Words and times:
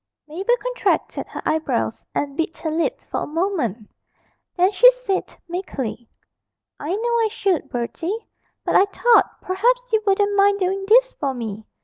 Mabel 0.27 0.55
contracted 0.59 1.27
her 1.27 1.43
eyebrows 1.45 2.07
and 2.15 2.35
bit 2.35 2.57
her 2.57 2.71
lip 2.71 3.01
for 3.01 3.21
a 3.21 3.27
moment, 3.27 3.87
then 4.57 4.71
she 4.71 4.89
said 4.89 5.35
meekly 5.47 6.09
'I 6.79 6.95
know 6.95 7.17
I 7.19 7.27
should, 7.29 7.69
Bertie; 7.69 8.25
but 8.65 8.75
I 8.75 8.85
thought 8.85 9.39
perhaps 9.41 9.93
you 9.93 10.01
wouldn't 10.07 10.35
mind 10.35 10.57
doing 10.59 10.85
this 10.87 11.13
for 11.13 11.35
me. 11.35 11.67